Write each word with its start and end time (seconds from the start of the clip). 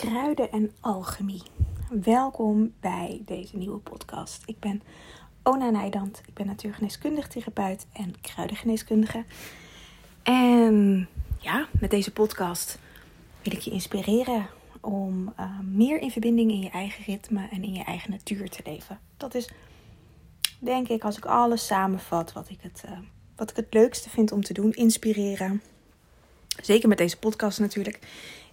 kruiden 0.00 0.52
en 0.52 0.72
alchemie. 0.80 1.42
Welkom 1.88 2.72
bij 2.80 3.22
deze 3.24 3.56
nieuwe 3.56 3.78
podcast. 3.78 4.42
Ik 4.46 4.58
ben 4.58 4.82
Ona 5.42 5.70
Nijdand. 5.70 6.22
Ik 6.26 6.34
ben 6.34 6.46
natuurgeneeskundig 6.46 7.26
therapeut 7.26 7.86
en 7.92 8.20
kruidengeneeskundige. 8.20 9.24
En 10.22 11.08
ja, 11.40 11.68
met 11.80 11.90
deze 11.90 12.12
podcast 12.12 12.78
wil 13.42 13.52
ik 13.52 13.60
je 13.60 13.70
inspireren 13.70 14.46
om 14.80 15.32
uh, 15.40 15.58
meer 15.60 16.00
in 16.00 16.10
verbinding 16.10 16.50
in 16.50 16.60
je 16.60 16.70
eigen 16.70 17.04
ritme 17.04 17.48
en 17.50 17.62
in 17.62 17.72
je 17.72 17.84
eigen 17.84 18.10
natuur 18.10 18.50
te 18.50 18.62
leven. 18.64 19.00
Dat 19.16 19.34
is, 19.34 19.50
denk 20.58 20.88
ik, 20.88 21.04
als 21.04 21.16
ik 21.16 21.24
alles 21.24 21.66
samenvat, 21.66 22.32
wat 22.32 22.48
ik 22.48 22.58
het, 22.60 22.82
uh, 22.86 22.98
wat 23.36 23.50
ik 23.50 23.56
het 23.56 23.74
leukste 23.74 24.10
vind 24.10 24.32
om 24.32 24.42
te 24.42 24.52
doen: 24.52 24.72
inspireren. 24.72 25.62
Zeker 26.62 26.88
met 26.88 26.98
deze 26.98 27.18
podcast 27.18 27.58
natuurlijk 27.58 27.98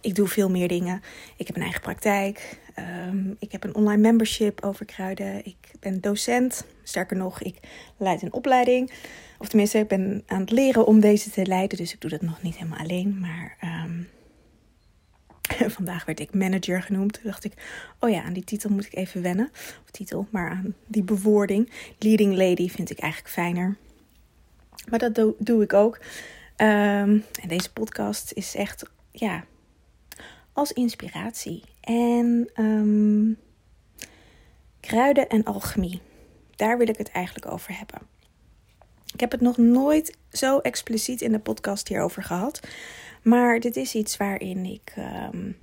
ik 0.06 0.16
doe 0.16 0.28
veel 0.28 0.50
meer 0.50 0.68
dingen. 0.68 1.02
Ik 1.38 1.48
heb 1.48 1.56
een 1.56 1.62
eigen 1.62 1.82
praktijk. 1.82 2.60
Ehm, 2.74 3.32
ik 3.40 3.52
heb 3.52 3.64
een 3.64 3.76
online 3.76 4.02
membership 4.02 4.64
over 4.64 4.86
kruiden. 4.86 5.46
Ik 5.46 5.56
ben 5.80 6.02
docent. 6.02 6.66
Sterker 6.84 7.18
nog, 7.18 7.42
ik 7.42 7.56
leid 7.98 8.22
een 8.22 8.34
opleiding. 8.34 8.92
Of 9.38 9.48
tenminste, 9.48 9.78
ik 9.78 9.88
ben 9.88 10.24
aan 10.28 10.40
het 10.40 10.52
leren 10.52 10.86
om 10.86 11.00
deze 11.00 11.30
te 11.30 11.46
leiden. 11.46 11.78
Dus 11.78 11.94
ik 11.94 12.02
doe 12.02 12.10
dat 12.10 12.22
nog 12.22 12.42
niet 12.42 12.56
helemaal 12.56 12.80
alleen. 12.80 13.20
Maar 13.20 13.58
ehm, 13.60 14.02
vandaag 15.78 16.06
werd 16.06 16.20
ik 16.20 16.34
manager 16.34 16.82
genoemd. 16.82 17.14
Toen 17.14 17.24
dacht 17.24 17.44
ik, 17.44 17.54
oh 18.00 18.10
ja, 18.10 18.24
aan 18.24 18.34
die 18.34 18.44
titel 18.44 18.70
moet 18.70 18.86
ik 18.86 18.96
even 18.96 19.22
wennen. 19.22 19.50
Of 19.84 19.92
titel, 19.92 20.28
maar 20.30 20.50
aan 20.50 20.76
die 20.88 21.04
bewoording. 21.04 21.72
Leading 22.00 22.36
lady 22.36 22.70
vind 22.70 22.90
ik 22.90 23.00
eigenlijk 23.00 23.34
fijner. 23.34 23.76
Maar 24.90 25.00
dat 25.00 25.16
doe, 25.16 25.36
doe 25.38 25.64
ik 25.64 25.74
ook. 25.74 26.00
Ehm, 26.56 27.20
en 27.42 27.48
deze 27.48 27.74
podcast 27.74 28.32
is 28.32 28.56
echt, 28.56 28.84
ja, 29.12 29.44
als 30.54 30.72
inspiratie. 30.72 31.64
En 31.82 32.50
um, 32.56 33.38
kruiden 34.80 35.30
en 35.30 35.44
alchemie. 35.44 36.02
Daar 36.56 36.78
wil 36.78 36.88
ik 36.88 36.98
het 36.98 37.12
eigenlijk 37.12 37.52
over 37.52 37.78
hebben. 37.78 38.00
Ik 39.14 39.20
heb 39.20 39.32
het 39.32 39.42
nog 39.42 39.58
nooit 39.58 40.18
zo 40.32 40.60
expliciet 40.60 41.22
in 41.22 41.32
de 41.32 41.40
podcast 41.40 41.88
hierover 41.88 42.24
gehad. 42.24 42.60
Maar 43.22 43.60
dit 43.60 43.76
is 43.76 43.96
iets 43.96 44.18
waarin 44.18 44.66
ik 44.66 44.94
um, 45.34 45.58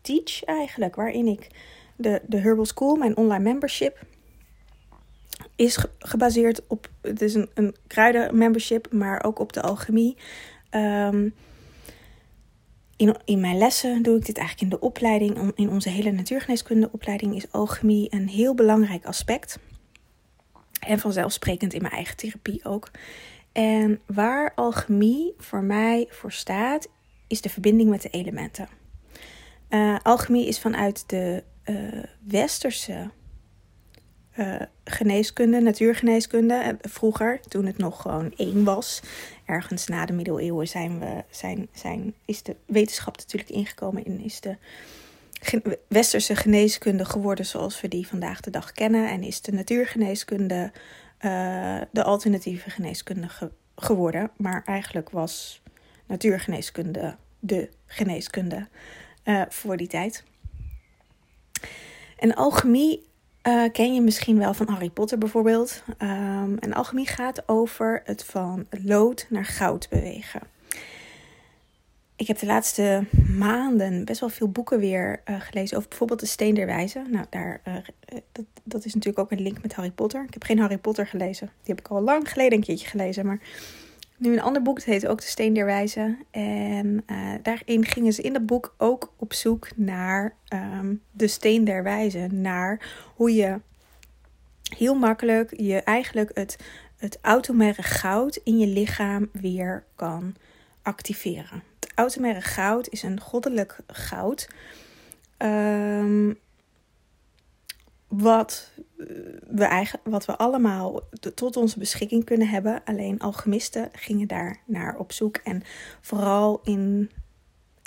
teach 0.00 0.44
eigenlijk. 0.44 0.94
Waarin 0.94 1.26
ik 1.26 1.48
de, 1.96 2.22
de 2.26 2.38
Herbal 2.38 2.66
School, 2.66 2.96
mijn 2.96 3.16
online 3.16 3.42
membership, 3.42 4.06
is 5.56 5.78
gebaseerd 5.98 6.66
op. 6.66 6.88
Het 7.00 7.22
is 7.22 7.34
een, 7.34 7.50
een 7.54 7.74
kruiden 7.86 8.38
membership, 8.38 8.92
maar 8.92 9.24
ook 9.24 9.38
op 9.38 9.52
de 9.52 9.62
alchemie. 9.62 10.16
Um, 10.70 11.34
in, 12.96 13.16
in 13.24 13.40
mijn 13.40 13.58
lessen 13.58 14.02
doe 14.02 14.16
ik 14.16 14.26
dit 14.26 14.38
eigenlijk 14.38 14.72
in 14.72 14.78
de 14.78 14.86
opleiding. 14.86 15.52
In 15.54 15.70
onze 15.70 15.88
hele 15.88 16.10
natuurgeneeskunde 16.10 16.88
opleiding 16.92 17.36
is 17.36 17.52
alchemie 17.52 18.14
een 18.14 18.28
heel 18.28 18.54
belangrijk 18.54 19.04
aspect. 19.04 19.58
En 20.80 20.98
vanzelfsprekend 20.98 21.72
in 21.72 21.82
mijn 21.82 21.94
eigen 21.94 22.16
therapie 22.16 22.64
ook. 22.64 22.90
En 23.52 24.00
waar 24.06 24.52
alchemie 24.54 25.34
voor 25.38 25.62
mij 25.62 26.06
voor 26.10 26.32
staat, 26.32 26.88
is 27.26 27.40
de 27.40 27.48
verbinding 27.48 27.90
met 27.90 28.02
de 28.02 28.10
elementen. 28.10 28.68
Uh, 29.70 29.96
alchemie 30.02 30.46
is 30.46 30.60
vanuit 30.60 31.08
de 31.08 31.44
uh, 31.64 32.02
westerse 32.26 33.10
uh, 34.38 34.60
geneeskunde, 34.84 35.60
natuurgeneeskunde. 35.60 36.76
Vroeger, 36.80 37.40
toen 37.48 37.66
het 37.66 37.78
nog 37.78 38.02
gewoon 38.02 38.32
één 38.36 38.64
was, 38.64 39.00
ergens 39.44 39.86
na 39.86 40.06
de 40.06 40.12
middeleeuwen, 40.12 40.68
zijn 40.68 40.98
we, 40.98 41.24
zijn, 41.30 41.68
zijn, 41.72 42.14
is 42.24 42.42
de 42.42 42.56
wetenschap 42.66 43.16
natuurlijk 43.16 43.50
ingekomen 43.50 44.04
en 44.04 44.20
is 44.20 44.40
de 44.40 44.56
westerse 45.88 46.36
geneeskunde 46.36 47.04
geworden 47.04 47.46
zoals 47.46 47.80
we 47.80 47.88
die 47.88 48.06
vandaag 48.06 48.40
de 48.40 48.50
dag 48.50 48.72
kennen. 48.72 49.08
En 49.10 49.22
is 49.22 49.40
de 49.40 49.52
natuurgeneeskunde 49.52 50.72
uh, 51.20 51.80
de 51.90 52.04
alternatieve 52.04 52.70
geneeskunde 52.70 53.28
ge 53.28 53.50
geworden. 53.76 54.30
Maar 54.36 54.62
eigenlijk 54.64 55.10
was 55.10 55.62
natuurgeneeskunde 56.06 57.16
de 57.40 57.68
geneeskunde 57.86 58.68
voor 59.48 59.76
die 59.76 59.86
tijd. 59.86 60.24
En 62.16 62.34
alchemie 62.34 63.06
uh, 63.48 63.64
ken 63.72 63.94
je 63.94 64.00
misschien 64.00 64.38
wel 64.38 64.54
van 64.54 64.68
Harry 64.68 64.90
Potter 64.90 65.18
bijvoorbeeld. 65.18 65.82
Um, 66.02 66.58
en 66.58 66.72
alchemie 66.72 67.06
gaat 67.06 67.48
over 67.48 68.02
het 68.04 68.24
van 68.24 68.66
lood 68.84 69.26
naar 69.28 69.44
goud 69.44 69.88
bewegen. 69.90 70.40
Ik 72.16 72.26
heb 72.26 72.38
de 72.38 72.46
laatste 72.46 73.04
maanden 73.36 74.04
best 74.04 74.20
wel 74.20 74.28
veel 74.28 74.48
boeken 74.48 74.78
weer 74.78 75.22
uh, 75.30 75.40
gelezen 75.40 75.76
over 75.76 75.88
bijvoorbeeld 75.88 76.20
de 76.20 76.26
Steen 76.26 76.54
der 76.54 76.66
Wijze. 76.66 77.02
Nou, 77.10 77.26
daar, 77.30 77.60
uh, 77.68 77.74
dat, 78.32 78.44
dat 78.62 78.84
is 78.84 78.94
natuurlijk 78.94 79.24
ook 79.24 79.30
een 79.30 79.42
link 79.42 79.62
met 79.62 79.74
Harry 79.74 79.90
Potter. 79.90 80.24
Ik 80.24 80.34
heb 80.34 80.42
geen 80.42 80.58
Harry 80.58 80.78
Potter 80.78 81.06
gelezen. 81.06 81.46
Die 81.46 81.74
heb 81.74 81.84
ik 81.84 81.88
al 81.88 82.00
lang 82.00 82.30
geleden 82.30 82.58
een 82.58 82.64
keertje 82.64 82.88
gelezen. 82.88 83.26
Maar 83.26 83.40
nu 84.16 84.32
een 84.32 84.42
ander 84.42 84.62
boek, 84.62 84.76
het 84.76 84.84
heet 84.84 85.06
ook 85.06 85.20
De 85.20 85.26
Steen 85.26 85.54
der 85.54 85.64
Wijze. 85.64 86.16
En 86.30 87.04
uh, 87.10 87.34
daarin 87.42 87.84
gingen 87.84 88.12
ze 88.12 88.22
in 88.22 88.32
dat 88.32 88.46
boek 88.46 88.74
ook 88.78 89.12
op 89.16 89.32
zoek 89.32 89.68
naar 89.76 90.34
um, 90.48 91.02
de 91.10 91.26
Steen 91.26 91.64
der 91.64 91.82
Wijze. 91.82 92.26
Naar 92.30 93.02
hoe 93.14 93.34
je 93.34 93.60
heel 94.76 94.94
makkelijk 94.94 95.60
je 95.60 95.82
eigenlijk 95.82 96.30
het, 96.34 96.56
het 96.96 97.18
automaire 97.22 97.82
goud 97.82 98.36
in 98.36 98.58
je 98.58 98.66
lichaam 98.66 99.28
weer 99.32 99.84
kan 99.96 100.34
activeren. 100.82 101.62
Het 101.80 101.92
automaire 101.94 102.40
goud 102.40 102.88
is 102.88 103.02
een 103.02 103.20
goddelijk 103.20 103.78
goud. 103.86 104.48
Um, 105.38 106.38
wat 108.16 108.70
we, 109.48 109.64
eigenlijk, 109.64 110.06
wat 110.08 110.24
we 110.24 110.36
allemaal 110.36 111.00
tot 111.34 111.56
onze 111.56 111.78
beschikking 111.78 112.24
kunnen 112.24 112.48
hebben. 112.48 112.82
Alleen 112.84 113.18
alchemisten 113.18 113.88
gingen 113.92 114.28
daar 114.28 114.60
naar 114.64 114.96
op 114.98 115.12
zoek. 115.12 115.36
En 115.36 115.62
vooral 116.00 116.60
in, 116.64 117.10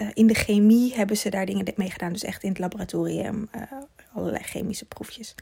uh, 0.01 0.09
in 0.13 0.27
de 0.27 0.33
chemie 0.33 0.93
hebben 0.93 1.17
ze 1.17 1.29
daar 1.29 1.45
dingen 1.45 1.73
mee 1.75 1.91
gedaan. 1.91 2.13
Dus 2.13 2.23
echt 2.23 2.43
in 2.43 2.49
het 2.49 2.59
laboratorium, 2.59 3.49
uh, 3.55 3.61
allerlei 4.13 4.43
chemische 4.43 4.85
proefjes. 4.85 5.35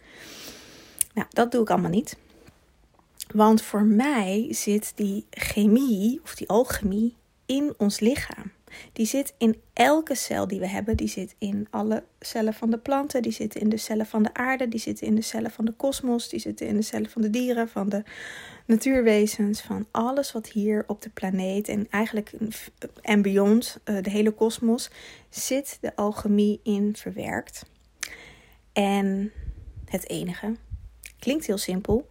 Nou, 1.13 1.27
dat 1.29 1.51
doe 1.51 1.61
ik 1.61 1.69
allemaal 1.69 1.89
niet. 1.89 2.17
Want 3.33 3.61
voor 3.61 3.83
mij 3.83 4.47
zit 4.49 4.91
die 4.95 5.25
chemie 5.29 6.19
of 6.23 6.35
die 6.35 6.49
alchemie 6.49 7.15
in 7.45 7.73
ons 7.77 7.99
lichaam. 7.99 8.51
Die 8.93 9.05
zit 9.05 9.33
in 9.37 9.61
elke 9.73 10.15
cel 10.15 10.47
die 10.47 10.59
we 10.59 10.67
hebben. 10.67 10.97
Die 10.97 11.07
zit 11.07 11.35
in 11.37 11.67
alle 11.69 12.03
cellen 12.19 12.53
van 12.53 12.69
de 12.69 12.77
planten. 12.77 13.21
Die 13.21 13.31
zitten 13.31 13.61
in 13.61 13.69
de 13.69 13.77
cellen 13.77 14.05
van 14.05 14.23
de 14.23 14.33
aarde. 14.33 14.67
Die 14.67 14.79
zitten 14.79 15.07
in 15.07 15.15
de 15.15 15.21
cellen 15.21 15.51
van 15.51 15.65
de 15.65 15.71
kosmos. 15.71 16.29
Die 16.29 16.39
zitten 16.39 16.67
in 16.67 16.75
de 16.75 16.81
cellen 16.81 17.09
van 17.09 17.21
de 17.21 17.29
dieren, 17.29 17.69
van 17.69 17.89
de 17.89 18.03
natuurwezens. 18.65 19.61
Van 19.61 19.85
alles 19.91 20.31
wat 20.31 20.47
hier 20.47 20.83
op 20.87 21.01
de 21.01 21.09
planeet 21.09 21.67
en 21.67 21.87
eigenlijk 21.89 22.31
en 23.01 23.21
beyond, 23.21 23.77
eh, 23.83 24.01
de 24.01 24.09
hele 24.09 24.31
kosmos, 24.31 24.89
zit 25.29 25.77
de 25.81 25.95
alchemie 25.95 26.59
in 26.63 26.95
verwerkt. 26.95 27.65
En 28.73 29.31
het 29.85 30.09
enige, 30.09 30.55
klinkt 31.19 31.45
heel 31.45 31.57
simpel, 31.57 32.07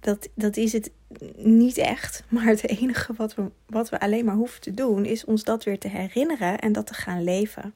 dat, 0.00 0.28
dat 0.34 0.56
is 0.56 0.72
het 0.72 0.90
niet 1.36 1.78
echt. 1.78 2.24
Maar 2.28 2.44
het 2.44 2.68
enige 2.68 3.12
wat 3.16 3.34
we, 3.34 3.50
wat 3.66 3.88
we 3.88 4.00
alleen 4.00 4.24
maar 4.24 4.34
hoeven 4.34 4.60
te 4.60 4.74
doen, 4.74 5.04
is 5.04 5.24
ons 5.24 5.44
dat 5.44 5.64
weer 5.64 5.78
te 5.78 5.88
herinneren 5.88 6.58
en 6.58 6.72
dat 6.72 6.86
te 6.86 6.94
gaan 6.94 7.24
leven. 7.24 7.74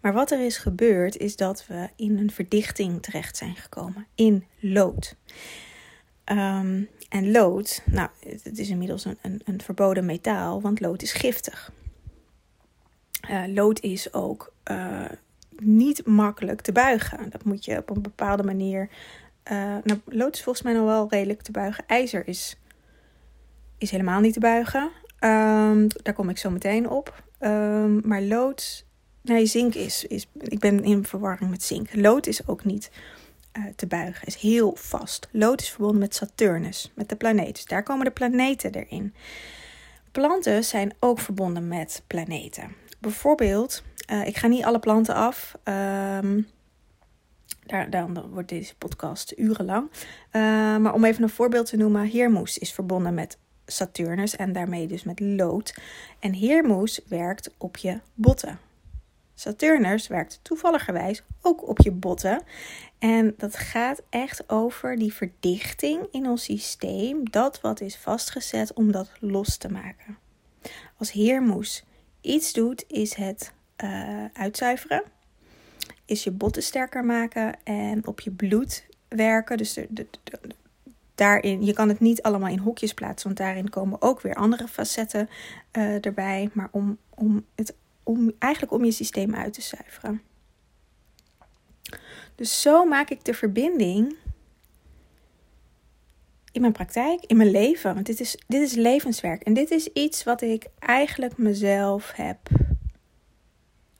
Maar 0.00 0.12
wat 0.12 0.30
er 0.30 0.44
is 0.44 0.56
gebeurd, 0.56 1.16
is 1.16 1.36
dat 1.36 1.66
we 1.66 1.88
in 1.96 2.18
een 2.18 2.30
verdichting 2.30 3.02
terecht 3.02 3.36
zijn 3.36 3.56
gekomen. 3.56 4.06
In 4.14 4.44
lood. 4.60 5.16
Um, 6.24 6.88
en 7.08 7.30
lood, 7.30 7.82
nou, 7.84 8.08
het 8.42 8.58
is 8.58 8.68
inmiddels 8.68 9.04
een, 9.04 9.18
een, 9.22 9.40
een 9.44 9.60
verboden 9.60 10.04
metaal, 10.04 10.60
want 10.60 10.80
lood 10.80 11.02
is 11.02 11.12
giftig. 11.12 11.72
Uh, 13.30 13.42
lood 13.46 13.80
is 13.80 14.12
ook 14.12 14.52
uh, 14.70 15.04
niet 15.58 16.06
makkelijk 16.06 16.60
te 16.60 16.72
buigen. 16.72 17.30
Dat 17.30 17.44
moet 17.44 17.64
je 17.64 17.78
op 17.78 17.90
een 17.90 18.02
bepaalde 18.02 18.42
manier 18.42 18.88
uh, 19.50 19.76
nou, 19.84 20.00
lood 20.04 20.34
is 20.34 20.42
volgens 20.42 20.64
mij 20.64 20.74
nog 20.74 20.84
wel 20.84 21.06
redelijk 21.10 21.42
te 21.42 21.50
buigen. 21.50 21.84
IJzer 21.86 22.28
is, 22.28 22.56
is 23.78 23.90
helemaal 23.90 24.20
niet 24.20 24.32
te 24.32 24.40
buigen. 24.40 24.90
Um, 25.20 25.86
daar 26.02 26.14
kom 26.14 26.28
ik 26.28 26.38
zo 26.38 26.50
meteen 26.50 26.88
op. 26.88 27.22
Um, 27.40 28.00
maar 28.04 28.22
lood, 28.22 28.84
nee, 29.22 29.46
zink 29.46 29.74
is, 29.74 30.04
is. 30.04 30.26
Ik 30.38 30.58
ben 30.58 30.84
in 30.84 31.04
verwarring 31.04 31.50
met 31.50 31.62
zink. 31.62 31.94
Lood 31.94 32.26
is 32.26 32.48
ook 32.48 32.64
niet 32.64 32.90
uh, 33.58 33.64
te 33.76 33.86
buigen, 33.86 34.26
is 34.26 34.34
heel 34.34 34.74
vast. 34.76 35.28
Lood 35.30 35.60
is 35.60 35.70
verbonden 35.70 35.98
met 35.98 36.14
Saturnus, 36.14 36.92
met 36.94 37.08
de 37.08 37.16
planeet. 37.16 37.54
Dus 37.54 37.64
daar 37.64 37.82
komen 37.82 38.04
de 38.04 38.10
planeten 38.10 38.72
erin. 38.72 39.14
Planten 40.12 40.64
zijn 40.64 40.94
ook 41.00 41.18
verbonden 41.18 41.68
met 41.68 42.02
planeten. 42.06 42.74
Bijvoorbeeld, 43.00 43.82
uh, 44.12 44.26
ik 44.26 44.36
ga 44.36 44.46
niet 44.46 44.64
alle 44.64 44.78
planten 44.78 45.14
af. 45.14 45.54
Um, 45.64 46.46
daar, 47.66 47.90
dan 47.90 48.30
wordt 48.30 48.48
deze 48.48 48.76
podcast 48.76 49.32
urenlang. 49.36 49.90
Uh, 49.90 50.42
maar 50.76 50.94
om 50.94 51.04
even 51.04 51.22
een 51.22 51.28
voorbeeld 51.28 51.66
te 51.66 51.76
noemen: 51.76 52.04
Heermoes 52.04 52.58
is 52.58 52.72
verbonden 52.72 53.14
met 53.14 53.38
Saturnus 53.66 54.36
en 54.36 54.52
daarmee 54.52 54.86
dus 54.86 55.02
met 55.02 55.20
lood. 55.20 55.74
En 56.18 56.32
heermoes 56.32 57.00
werkt 57.08 57.54
op 57.58 57.76
je 57.76 58.00
botten. 58.14 58.58
Saturnus 59.34 60.08
werkt 60.08 60.40
toevalligerwijs 60.42 61.22
ook 61.40 61.68
op 61.68 61.78
je 61.80 61.90
botten. 61.90 62.42
En 62.98 63.34
dat 63.36 63.56
gaat 63.56 64.02
echt 64.10 64.48
over 64.48 64.98
die 64.98 65.14
verdichting 65.14 66.06
in 66.10 66.28
ons 66.28 66.44
systeem. 66.44 67.30
Dat 67.30 67.60
wat 67.60 67.80
is 67.80 67.96
vastgezet 67.96 68.72
om 68.72 68.92
dat 68.92 69.10
los 69.20 69.56
te 69.56 69.68
maken. 69.68 70.18
Als 70.98 71.12
heermoes 71.12 71.84
iets 72.20 72.52
doet, 72.52 72.84
is 72.88 73.14
het 73.14 73.52
uh, 73.84 74.24
uitzuiveren. 74.32 75.02
Is 76.12 76.24
je 76.24 76.30
botten 76.30 76.62
sterker 76.62 77.04
maken 77.04 77.64
en 77.64 78.06
op 78.06 78.20
je 78.20 78.30
bloed 78.30 78.84
werken. 79.08 79.56
Dus 79.56 79.72
de, 79.72 80.06
daarin, 81.14 81.64
je 81.64 81.72
kan 81.72 81.88
het 81.88 82.00
niet 82.00 82.22
allemaal 82.22 82.48
in 82.48 82.58
hokjes 82.58 82.94
plaatsen, 82.94 83.26
want 83.26 83.38
daarin 83.38 83.70
komen 83.70 84.02
ook 84.02 84.20
weer 84.20 84.34
andere 84.34 84.68
facetten 84.68 85.28
uh, 85.72 86.04
erbij. 86.06 86.50
Maar 86.52 86.68
om, 86.70 86.98
om 87.14 87.44
het 87.54 87.74
om, 88.02 88.32
eigenlijk 88.38 88.72
om 88.72 88.84
je 88.84 88.90
systeem 88.90 89.34
uit 89.34 89.52
te 89.52 89.62
zuiveren. 89.62 90.22
Dus 92.34 92.60
zo 92.60 92.84
maak 92.84 93.10
ik 93.10 93.24
de 93.24 93.34
verbinding 93.34 94.16
in 96.52 96.60
mijn 96.60 96.72
praktijk, 96.72 97.24
in 97.24 97.36
mijn 97.36 97.50
leven. 97.50 97.94
Want 97.94 98.06
dit 98.06 98.20
is, 98.20 98.42
dit 98.46 98.62
is 98.62 98.74
levenswerk. 98.74 99.42
En 99.42 99.54
dit 99.54 99.70
is 99.70 99.86
iets 99.86 100.24
wat 100.24 100.42
ik 100.42 100.66
eigenlijk 100.78 101.36
mezelf 101.36 102.12
heb 102.12 102.38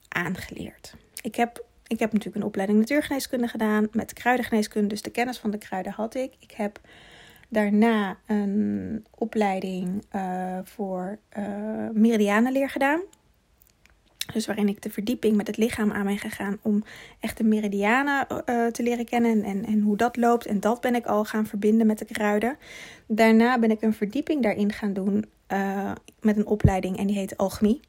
aangeleerd. 0.07 0.95
Ik 1.21 1.35
heb, 1.35 1.65
ik 1.87 1.99
heb 1.99 2.11
natuurlijk 2.11 2.35
een 2.35 2.49
opleiding 2.49 2.79
natuurgeneeskunde 2.79 3.47
gedaan 3.47 3.87
met 3.91 4.13
kruidengeneeskunde. 4.13 4.87
Dus 4.87 5.01
de 5.01 5.11
kennis 5.11 5.37
van 5.37 5.51
de 5.51 5.57
kruiden 5.57 5.91
had 5.91 6.15
ik. 6.15 6.33
Ik 6.39 6.51
heb 6.51 6.79
daarna 7.49 8.17
een 8.25 9.05
opleiding 9.17 10.03
uh, 10.15 10.57
voor 10.63 11.17
uh, 11.37 11.45
meridianenleer 11.93 12.69
gedaan. 12.69 13.01
Dus 14.33 14.45
waarin 14.45 14.67
ik 14.67 14.81
de 14.81 14.89
verdieping 14.89 15.35
met 15.35 15.47
het 15.47 15.57
lichaam 15.57 15.91
aan 15.91 16.05
ben 16.05 16.17
gegaan 16.17 16.57
om 16.61 16.83
echt 17.19 17.37
de 17.37 17.43
meridianen 17.43 18.27
uh, 18.29 18.67
te 18.67 18.83
leren 18.83 19.05
kennen 19.05 19.43
en, 19.43 19.65
en, 19.65 19.81
hoe 19.81 19.97
dat 19.97 20.17
loopt. 20.17 20.45
En 20.45 20.59
dat 20.59 20.81
ben 20.81 20.95
ik 20.95 21.05
al 21.05 21.25
gaan 21.25 21.45
verbinden 21.45 21.87
met 21.87 21.97
de 21.97 22.05
kruiden. 22.05 22.57
Daarna 23.07 23.59
ben 23.59 23.71
ik 23.71 23.81
een 23.81 23.93
verdieping 23.93 24.43
daarin 24.43 24.71
gaan 24.71 24.93
doen 24.93 25.25
met 26.19 26.37
een 26.37 26.45
opleiding 26.45 26.97
en 26.97 27.07
die 27.07 27.17
heet 27.17 27.37
alchemie. 27.37 27.79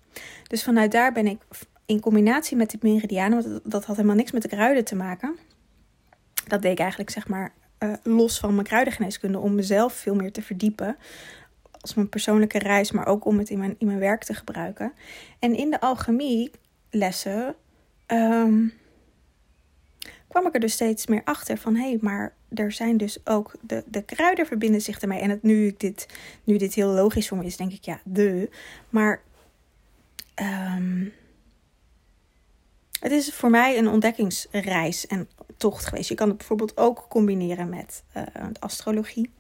Dus 0.49 0.65
vanuit 0.65 0.93
daar 0.93 1.13
ben 1.13 1.27
ik 1.27 1.39
in 1.87 2.01
combinatie 2.01 2.57
met 2.57 2.71
die 2.71 2.79
meridianen, 2.83 3.43
want 3.43 3.61
dat 3.71 3.85
had 3.85 3.97
helemaal 3.97 4.17
niks 4.17 4.33
met 4.33 4.43
de 4.43 4.49
kruiden 4.49 4.85
te 4.85 4.97
maken. 4.97 5.37
Dat 6.47 6.63
deed 6.63 6.73
ik 6.73 6.79
eigenlijk 6.79 7.11
zeg 7.11 7.29
maar 7.29 7.53
uh, 7.79 7.93
los 8.03 8.39
van 8.39 8.55
mijn 8.55 8.67
kruidengeneeskunde 8.67 9.39
om 9.39 9.55
mezelf 9.55 9.93
veel 9.93 10.15
meer 10.15 10.33
te 10.33 10.43
verdiepen 10.43 10.97
als 11.81 11.95
mijn 11.95 12.09
persoonlijke 12.09 12.59
reis, 12.59 12.91
maar 12.91 13.07
ook 13.07 13.25
om 13.25 13.39
het 13.39 13.51
in 13.51 13.59
mijn, 13.59 13.75
in 13.79 13.87
mijn 13.87 13.99
werk 13.99 14.25
te 14.25 14.35
gebruiken. 14.35 14.93
En 15.39 15.55
in 15.57 15.71
de 15.71 15.81
alchemie 15.81 16.51
lessen 16.91 17.55
um, 18.07 18.73
kwam 20.29 20.47
ik 20.47 20.55
er 20.55 20.61
dus 20.61 20.73
steeds 20.73 21.07
meer 21.07 21.21
achter 21.25 21.59
van 21.59 21.77
hé, 21.77 21.89
hey, 21.89 21.99
maar 22.01 22.35
er 22.55 22.73
zijn 22.73 22.97
dus 22.97 23.27
ook 23.27 23.55
de, 23.61 23.85
de 23.87 24.03
kruiden 24.03 24.47
verbinden 24.47 24.81
zich 24.81 25.01
ermee. 25.01 25.21
En 25.21 25.31
het, 25.31 25.43
nu, 25.43 25.67
ik 25.67 25.81
dit, 25.81 26.09
nu 26.45 26.57
dit 26.57 26.75
heel 26.75 26.91
logisch 26.91 27.29
voor 27.29 27.39
me 27.39 27.45
is, 27.45 27.57
denk 27.57 27.73
ik 27.73 27.85
ja, 27.85 28.01
de. 28.05 28.51
Maar 28.91 29.23
um, 30.77 31.13
het 33.05 33.13
is 33.13 33.35
voor 33.35 33.51
mij 33.51 33.79
een 33.79 33.89
ontdekkingsreis 33.89 35.07
en 35.07 35.29
tocht 35.57 35.87
geweest. 35.87 36.09
Je 36.09 36.15
kan 36.15 36.29
het 36.29 36.37
bijvoorbeeld 36.37 36.77
ook 36.77 37.07
combineren 37.09 37.69
met 37.69 38.03
uh, 38.17 38.23
astrologie. 38.59 39.31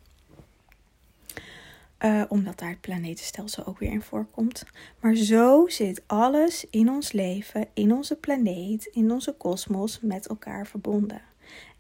Uh, 1.99 2.22
omdat 2.28 2.58
daar 2.58 2.69
het 2.69 2.81
planetenstelsel 2.81 3.66
ook 3.66 3.78
weer 3.78 3.90
in 3.90 4.02
voorkomt. 4.02 4.64
Maar 5.00 5.14
zo 5.14 5.64
zit 5.69 6.02
alles 6.06 6.66
in 6.70 6.90
ons 6.90 7.12
leven, 7.12 7.66
in 7.75 7.93
onze 7.93 8.16
planeet, 8.16 8.84
in 8.84 9.12
onze 9.12 9.32
kosmos 9.32 9.99
met 10.00 10.26
elkaar 10.26 10.67
verbonden. 10.67 11.22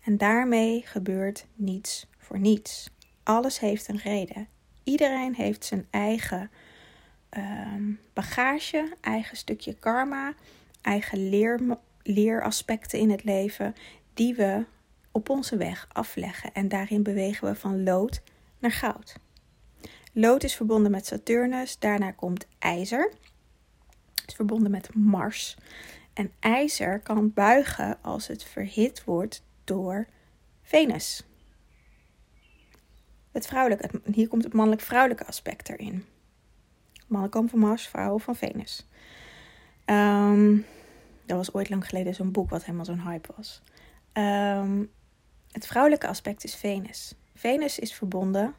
En 0.04 0.16
daarmee 0.16 0.82
gebeurt 0.84 1.46
niets 1.54 2.06
voor 2.18 2.38
niets. 2.38 2.90
Alles 3.22 3.58
heeft 3.58 3.88
een 3.88 4.00
reden. 4.04 4.48
Iedereen 4.84 5.34
heeft 5.34 5.64
zijn 5.64 5.86
eigen 5.90 6.50
uh, 7.38 7.96
bagage, 8.12 8.92
eigen 9.00 9.36
stukje 9.36 9.74
karma, 9.74 10.34
eigen 10.84 11.28
leer, 11.28 11.78
leeraspecten 12.02 12.98
in 12.98 13.10
het 13.10 13.24
leven, 13.24 13.74
die 14.14 14.34
we 14.34 14.64
op 15.12 15.28
onze 15.28 15.56
weg 15.56 15.88
afleggen. 15.92 16.52
En 16.52 16.68
daarin 16.68 17.02
bewegen 17.02 17.48
we 17.48 17.54
van 17.54 17.82
lood 17.82 18.22
naar 18.58 18.72
goud. 18.72 19.16
Lood 20.12 20.44
is 20.44 20.54
verbonden 20.54 20.90
met 20.90 21.06
Saturnus. 21.06 21.78
Daarna 21.78 22.10
komt 22.10 22.46
ijzer. 22.58 23.12
Is 24.26 24.34
verbonden 24.34 24.70
met 24.70 24.94
Mars. 24.94 25.56
En 26.12 26.32
ijzer 26.40 27.00
kan 27.00 27.32
buigen 27.32 28.02
als 28.02 28.26
het 28.26 28.44
verhit 28.44 29.04
wordt 29.04 29.42
door 29.64 30.06
Venus. 30.62 31.24
Het 33.32 33.46
vrouwelijke, 33.46 34.00
hier 34.12 34.28
komt 34.28 34.44
het 34.44 34.52
mannelijk-vrouwelijke 34.52 35.26
aspect 35.26 35.68
erin. 35.68 36.04
Mannen 37.06 37.30
komen 37.30 37.50
van 37.50 37.58
Mars, 37.58 37.88
vrouwen 37.88 38.20
van 38.20 38.36
Venus. 38.36 38.86
Um, 39.86 40.66
dat 41.26 41.36
was 41.36 41.52
ooit 41.52 41.70
lang 41.70 41.88
geleden 41.88 42.14
zo'n 42.14 42.32
boek 42.32 42.50
wat 42.50 42.64
helemaal 42.64 42.84
zo'n 42.84 43.08
hype 43.08 43.32
was. 43.36 43.62
Um, 44.12 44.90
het 45.52 45.66
vrouwelijke 45.66 46.06
aspect 46.06 46.44
is 46.44 46.54
Venus. 46.54 47.14
Venus 47.34 47.78
is 47.78 47.94
verbonden 47.94 48.54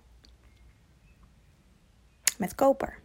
met 2.37 2.55
koper. 2.55 2.99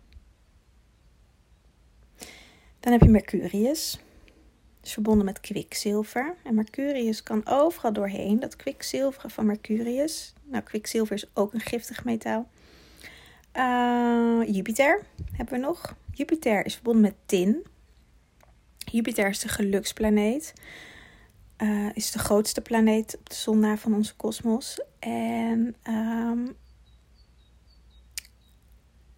Dan 2.81 2.93
heb 2.93 3.01
je 3.01 3.09
Mercurius. 3.09 4.01
is 4.83 4.93
verbonden 4.93 5.25
met 5.25 5.41
kwikzilver. 5.41 6.35
En 6.43 6.55
Mercurius 6.55 7.23
kan 7.23 7.47
overal 7.47 7.93
doorheen. 7.93 8.41
Dat 8.41 8.57
kwikzilveren 8.57 9.31
van 9.31 9.47
Mercurius. 9.47 10.35
Nou, 10.45 10.63
kwikzilver 10.63 11.15
is 11.15 11.31
ook 11.35 11.55
een 11.55 11.61
giftig 11.61 12.05
metaal. 12.05 12.49
Uh, 13.57 14.55
Jupiter 14.55 15.05
hebben 15.33 15.55
we 15.55 15.67
nog. 15.67 15.97
Jupiter 16.13 16.65
is 16.67 16.75
verbonden 16.75 17.03
met 17.03 17.15
tin. 17.27 17.67
Jupiter 18.93 19.29
is 19.29 19.39
de 19.39 19.49
geluksplaneet. 19.49 20.53
Uh, 21.59 21.89
is 21.95 22.11
de 22.11 22.19
grootste 22.19 22.61
planeet 22.61 23.17
op 23.19 23.29
de 23.29 23.35
zon 23.35 23.59
na 23.59 23.77
van 23.77 23.95
onze 23.95 24.17
kosmos. 24.17 24.81
En 24.99 25.77
um, 25.89 26.57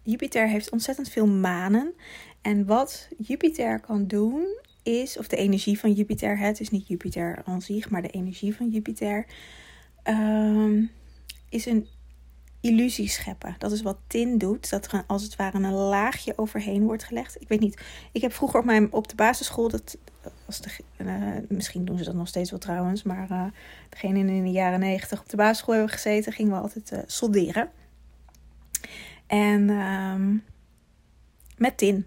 Jupiter 0.03 0.47
heeft 0.47 0.71
ontzettend 0.71 1.09
veel 1.09 1.27
manen. 1.27 1.93
En 2.41 2.65
wat 2.65 3.07
Jupiter 3.17 3.79
kan 3.79 4.07
doen, 4.07 4.45
is, 4.83 5.17
of 5.17 5.27
de 5.27 5.35
energie 5.35 5.79
van 5.79 5.91
Jupiter, 5.91 6.37
het 6.37 6.59
is 6.59 6.69
niet 6.69 6.87
Jupiter 6.87 7.41
aan 7.45 7.61
zich, 7.61 7.89
maar 7.89 8.01
de 8.01 8.09
energie 8.09 8.55
van 8.55 8.69
Jupiter, 8.69 9.25
um, 10.03 10.91
is 11.49 11.65
een 11.65 11.87
illusie 12.63 13.07
scheppen. 13.07 13.55
Dat 13.57 13.71
is 13.71 13.81
wat 13.81 13.97
tin 14.07 14.37
doet, 14.37 14.69
dat 14.69 14.91
er 14.91 15.03
als 15.07 15.23
het 15.23 15.35
ware 15.35 15.57
een 15.57 15.71
laagje 15.71 16.37
overheen 16.37 16.83
wordt 16.83 17.03
gelegd. 17.03 17.41
Ik 17.41 17.47
weet 17.47 17.59
niet, 17.59 17.81
ik 18.11 18.21
heb 18.21 18.33
vroeger 18.33 18.59
op, 18.59 18.65
mijn, 18.65 18.93
op 18.93 19.07
de 19.07 19.15
basisschool, 19.15 19.69
dat 19.69 19.97
de, 20.61 20.69
uh, 20.97 21.49
misschien 21.49 21.85
doen 21.85 21.97
ze 21.97 22.03
dat 22.03 22.13
nog 22.13 22.27
steeds 22.27 22.49
wel 22.49 22.59
trouwens, 22.59 23.03
maar 23.03 23.31
uh, 23.31 23.45
degene 23.89 24.19
in 24.19 24.43
de 24.43 24.51
jaren 24.51 24.79
negentig 24.79 25.19
op 25.19 25.29
de 25.29 25.37
basisschool 25.37 25.73
hebben 25.73 25.93
gezeten, 25.93 26.33
gingen 26.33 26.51
we 26.51 26.61
altijd 26.61 26.91
uh, 26.91 26.99
solderen. 27.05 27.69
En 29.27 29.69
um, 29.69 30.43
met 31.57 31.77
tin. 31.77 32.05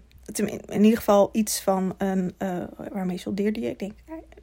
In 0.65 0.83
ieder 0.83 0.97
geval 0.97 1.29
iets 1.31 1.61
van 1.61 1.93
een. 1.97 2.35
Uh, 2.39 2.63
waarmee 2.91 3.17
soldeerde 3.17 3.59
je? 3.59 3.69
Ik 3.69 3.79
denk 3.79 3.93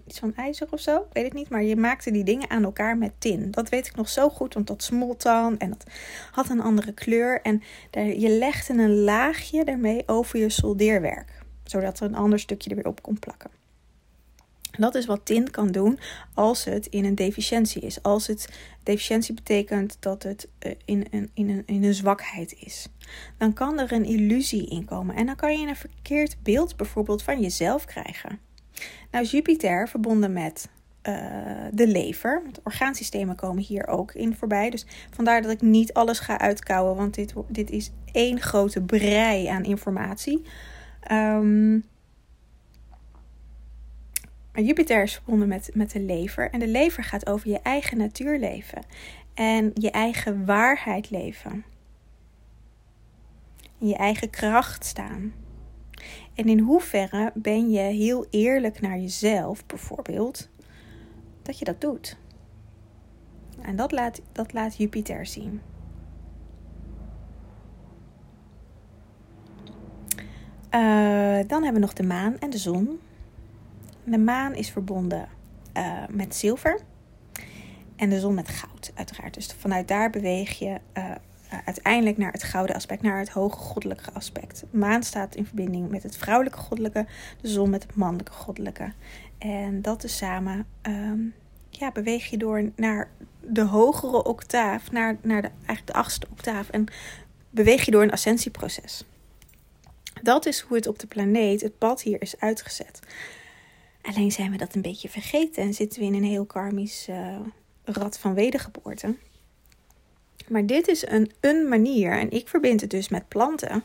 iets 0.07 0.19
van 0.19 0.35
ijzer 0.35 0.67
of 0.71 0.81
zo. 0.81 0.97
Ik 0.97 1.13
weet 1.13 1.25
het 1.25 1.33
niet. 1.33 1.49
Maar 1.49 1.63
je 1.63 1.77
maakte 1.77 2.11
die 2.11 2.25
dingen 2.25 2.51
aan 2.51 2.65
elkaar 2.65 2.99
met 2.99 3.13
tin. 3.19 3.51
Dat 3.51 3.69
weet 3.69 3.87
ik 3.87 3.97
nog 3.97 4.09
zo 4.09 4.29
goed. 4.29 4.55
Want 4.55 4.67
dat 4.67 4.83
smolt 4.83 5.23
dan. 5.23 5.59
En 5.59 5.69
dat 5.69 5.85
had 6.31 6.49
een 6.49 6.61
andere 6.61 6.93
kleur. 6.93 7.41
En 7.43 7.63
daar, 7.91 8.07
je 8.07 8.29
legde 8.29 8.73
een 8.73 8.99
laagje 8.99 9.65
daarmee 9.65 10.03
over 10.07 10.39
je 10.39 10.49
soldeerwerk. 10.49 11.43
Zodat 11.65 12.01
er 12.01 12.07
een 12.07 12.15
ander 12.15 12.39
stukje 12.39 12.71
er 12.71 12.77
weer 12.77 12.87
op 12.87 13.03
kon 13.03 13.19
plakken. 13.19 13.51
Dat 14.79 14.95
is 14.95 15.07
wat 15.07 15.21
tint 15.25 15.51
kan 15.51 15.69
doen 15.69 15.99
als 16.35 16.65
het 16.65 16.87
in 16.87 17.05
een 17.05 17.15
deficiëntie 17.15 17.83
is. 17.83 18.03
Als 18.03 18.27
het 18.27 18.49
deficiëntie 18.83 19.35
betekent 19.35 19.97
dat 20.01 20.23
het 20.23 20.49
eh, 20.59 20.73
in 20.85 21.07
een, 21.11 21.31
in, 21.35 21.49
een, 21.49 21.63
in 21.67 21.85
een 21.85 21.95
zwakheid 21.95 22.55
is. 22.59 22.89
Dan 23.39 23.53
kan 23.53 23.79
er 23.79 23.93
een 23.93 24.05
illusie 24.05 24.69
in 24.69 24.85
komen. 24.85 25.17
En 25.17 25.27
dan 25.27 25.37
kan 25.37 25.61
je 25.61 25.69
een 25.69 25.77
verkeerd 25.77 26.37
beeld 26.43 26.77
bijvoorbeeld 26.77 27.23
van 27.23 27.41
jezelf 27.41 27.85
krijgen. 27.85 28.39
Nou, 29.11 29.25
Jupiter 29.25 29.89
verbonden 29.89 30.33
met 30.33 30.69
uh, 31.09 31.15
de 31.73 31.87
lever. 31.87 32.41
Want 32.45 32.61
orgaansystemen 32.63 33.37
komen 33.37 33.63
hier 33.63 33.87
ook 33.87 34.13
in 34.13 34.37
voorbij. 34.37 34.71
Dus 34.71 34.87
vandaar 35.11 35.43
dat 35.43 35.51
ik 35.51 35.61
niet 35.61 35.93
alles 35.93 36.19
ga 36.19 36.39
uitkouwen. 36.39 36.97
Want 36.97 37.15
dit, 37.15 37.35
dit 37.49 37.71
is 37.71 37.91
één 38.13 38.41
grote 38.41 38.83
brei 38.83 39.47
aan 39.47 39.65
informatie. 39.65 40.43
Um, 41.11 41.85
maar 44.55 44.63
Jupiter 44.63 45.03
is 45.03 45.15
verbonden 45.15 45.49
met, 45.49 45.71
met 45.73 45.91
de 45.91 46.01
lever. 46.01 46.51
En 46.51 46.59
de 46.59 46.69
lever 46.69 47.05
gaat 47.05 47.27
over 47.27 47.49
je 47.49 47.61
eigen 47.63 47.97
natuurleven. 47.97 48.83
En 49.35 49.71
je 49.75 49.91
eigen 49.91 50.45
waarheid 50.45 51.11
leven. 51.11 51.65
In 53.79 53.87
je 53.89 53.97
eigen 53.97 54.31
kracht 54.31 54.85
staan. 54.85 55.33
En 56.35 56.49
in 56.49 56.59
hoeverre 56.59 57.33
ben 57.35 57.71
je 57.71 57.81
heel 57.81 58.27
eerlijk 58.31 58.81
naar 58.81 58.99
jezelf, 58.99 59.67
bijvoorbeeld, 59.67 60.49
dat 61.43 61.59
je 61.59 61.65
dat 61.65 61.81
doet? 61.81 62.17
En 63.61 63.77
dat 63.77 63.93
laat, 63.93 64.21
dat 64.33 64.53
laat 64.53 64.77
Jupiter 64.77 65.27
zien. 65.27 65.61
Uh, 70.71 71.41
dan 71.47 71.63
hebben 71.63 71.73
we 71.73 71.79
nog 71.79 71.93
de 71.93 72.03
maan 72.03 72.39
en 72.39 72.51
de 72.51 72.59
zon. 72.59 73.01
De 74.05 74.19
maan 74.19 74.55
is 74.55 74.71
verbonden 74.71 75.29
uh, 75.77 76.03
met 76.11 76.35
zilver 76.35 76.81
en 77.97 78.11
de 78.11 78.21
zon 78.21 78.35
met 78.35 78.49
goud, 78.49 78.93
uiteraard. 78.95 79.35
Dus 79.35 79.47
vanuit 79.59 79.89
daar 79.89 80.11
beweeg 80.11 80.59
je 80.59 80.81
uh, 80.95 81.11
uiteindelijk 81.65 82.19
naar 82.19 82.33
het 82.33 82.43
gouden 82.43 82.77
aspect, 82.77 83.03
naar 83.03 83.19
het 83.19 83.29
hoge 83.29 83.57
goddelijke 83.57 84.13
aspect. 84.13 84.65
De 84.71 84.79
maan 84.79 85.03
staat 85.03 85.35
in 85.35 85.47
verbinding 85.47 85.91
met 85.91 86.03
het 86.03 86.17
vrouwelijke 86.17 86.59
goddelijke, 86.59 87.07
de 87.41 87.49
zon 87.49 87.71
met 87.71 87.83
het 87.83 87.95
mannelijke 87.95 88.33
goddelijke. 88.33 88.93
En 89.39 89.83
dat 89.83 90.05
is 90.05 90.17
samen, 90.17 90.67
um, 90.83 91.35
ja, 91.69 91.93
beweeg 91.93 92.27
je 92.31 92.37
door 92.37 92.71
naar 92.77 93.11
de 93.41 93.63
hogere 93.65 94.25
octaaf, 94.25 94.91
naar, 94.91 95.17
naar 95.23 95.43
de, 95.43 95.51
eigenlijk 95.57 95.87
de 95.87 95.93
achtste 95.93 96.27
octaaf. 96.31 96.69
En 96.69 96.87
beweeg 97.51 97.85
je 97.85 97.91
door 97.91 98.03
een 98.03 98.13
ascensieproces. 98.13 99.05
Dat 100.23 100.47
is 100.47 100.61
hoe 100.61 100.77
het 100.77 100.87
op 100.87 100.99
de 100.99 101.07
planeet, 101.07 101.61
het 101.61 101.79
pad 101.79 102.03
hier 102.03 102.23
is 102.23 102.41
uitgezet. 102.41 103.01
Alleen 104.05 104.33
zijn 104.33 104.51
we 104.51 104.57
dat 104.57 104.75
een 104.75 104.83
beetje 104.83 105.09
vergeten 105.09 105.63
en 105.63 105.75
zitten 105.75 106.01
we 106.01 106.07
in 106.07 106.15
een 106.15 106.25
heel 106.25 106.45
karmisch 106.45 107.07
uh, 107.11 107.37
rad 107.85 108.19
van 108.19 108.35
wedergeboorte. 108.35 109.15
Maar 110.49 110.67
dit 110.67 110.89
is 110.89 111.07
een, 111.07 111.31
een 111.41 111.69
manier, 111.69 112.19
en 112.19 112.31
ik 112.31 112.49
verbind 112.49 112.81
het 112.81 112.91
dus 112.91 113.09
met 113.09 113.29
planten, 113.29 113.85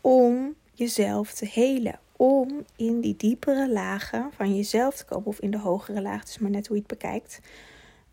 om 0.00 0.54
jezelf 0.72 1.32
te 1.32 1.46
helen. 1.46 1.98
Om 2.16 2.64
in 2.76 3.00
die 3.00 3.16
diepere 3.16 3.72
lagen 3.72 4.30
van 4.34 4.56
jezelf 4.56 4.96
te 4.96 5.04
komen, 5.04 5.26
of 5.26 5.40
in 5.40 5.50
de 5.50 5.58
hogere 5.58 6.02
laag, 6.02 6.24
dus 6.24 6.38
maar 6.38 6.50
net 6.50 6.66
hoe 6.66 6.76
je 6.76 6.82
het 6.88 6.98
bekijkt. 6.98 7.40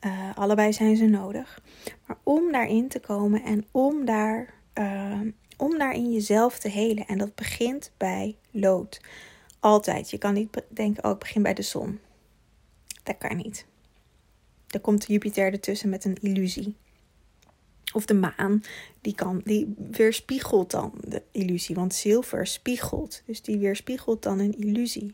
Uh, 0.06 0.30
allebei 0.36 0.74
zijn 0.74 0.98
ze 0.98 1.06
nodig. 1.06 1.62
Maar 2.06 2.18
om 2.24 2.52
daarin 2.52 2.88
te 2.88 3.00
komen 3.00 3.44
en 3.44 3.66
om 3.72 4.06
daar 4.06 4.54
uh, 4.80 5.20
om 5.58 5.78
daarin 5.78 6.12
jezelf 6.12 6.60
te 6.60 6.70
helen. 6.70 7.08
En 7.08 7.18
dat 7.18 7.36
begint 7.36 7.92
bij 7.98 8.36
lood. 8.52 9.02
Altijd. 9.64 10.10
Je 10.10 10.18
kan 10.18 10.34
niet 10.34 10.64
denken, 10.68 11.04
oh, 11.04 11.12
ik 11.12 11.20
begin 11.20 11.42
bij 11.42 11.54
de 11.54 11.62
zon. 11.62 12.00
Dat 13.04 13.18
kan 13.18 13.38
niet. 13.38 13.66
Er 14.70 14.80
komt 14.80 15.06
Jupiter 15.08 15.52
ertussen 15.54 15.90
met 15.90 16.06
een 16.06 16.18
illusie. 16.22 16.76
Of 17.94 18.06
de 18.06 18.14
maan, 18.14 18.64
die, 19.02 19.16
kan, 19.16 19.42
die 19.44 19.74
weerspiegelt 19.92 20.72
dan 20.72 20.94
de 21.08 21.22
illusie. 21.32 21.76
Want 21.76 21.94
zilver 21.94 22.48
spiegelt. 22.48 23.22
Dus 23.26 23.42
die 23.42 23.58
weerspiegelt 23.58 24.24
dan 24.24 24.40
een 24.40 24.58
illusie. 24.58 25.14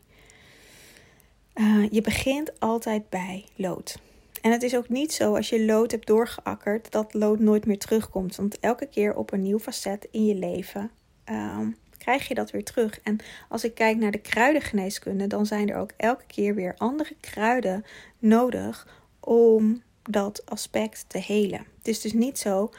Uh, 1.54 1.90
je 1.90 2.00
begint 2.00 2.60
altijd 2.60 3.08
bij 3.08 3.44
lood. 3.56 3.98
En 4.42 4.52
het 4.52 4.62
is 4.62 4.76
ook 4.76 4.88
niet 4.88 5.12
zo 5.12 5.36
als 5.36 5.48
je 5.48 5.64
lood 5.64 5.90
hebt 5.90 6.06
doorgeakkerd 6.06 6.90
dat 6.90 7.14
lood 7.14 7.38
nooit 7.38 7.66
meer 7.66 7.78
terugkomt. 7.78 8.36
Want 8.36 8.58
elke 8.58 8.86
keer 8.86 9.14
op 9.14 9.32
een 9.32 9.42
nieuw 9.42 9.58
facet 9.58 10.08
in 10.10 10.26
je 10.26 10.34
leven 10.34 10.90
um, 11.24 11.76
krijg 12.10 12.28
je 12.28 12.34
dat 12.34 12.50
weer 12.50 12.64
terug. 12.64 13.00
En 13.00 13.18
als 13.48 13.64
ik 13.64 13.74
kijk 13.74 13.96
naar 13.96 14.10
de 14.10 14.20
kruidengeneeskunde, 14.20 15.26
dan 15.26 15.46
zijn 15.46 15.68
er 15.68 15.76
ook 15.76 15.92
elke 15.96 16.26
keer 16.26 16.54
weer 16.54 16.74
andere 16.76 17.16
kruiden 17.20 17.84
nodig 18.18 19.02
om 19.20 19.82
dat 20.02 20.46
aspect 20.46 21.04
te 21.08 21.18
helen. 21.18 21.66
Het 21.78 21.88
is 21.88 22.00
dus 22.00 22.12
niet 22.12 22.38
zo 22.38 22.70